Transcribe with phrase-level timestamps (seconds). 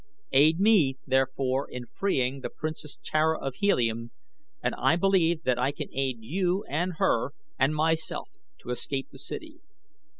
[0.31, 4.09] Aid me, therefore, in freeing the Princess Tara of Helium
[4.63, 8.31] and I believe that I can aid you and her and myself
[8.63, 9.59] to escape the city.